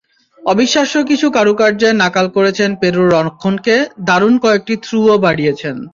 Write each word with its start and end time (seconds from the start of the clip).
অবিশ্বাস্য 0.41 0.95
কিছু 1.09 1.27
কারুকার্যে 1.31 1.89
নাকাল 2.01 2.27
করেছেন 2.35 2.69
পেরুর 2.81 3.07
রক্ষণকে, 3.17 3.75
দারুণ 4.07 4.33
কয়েকটি 4.43 4.73
থ্রুও 4.85 5.15
বাড়িয়েছেন। 5.25 5.75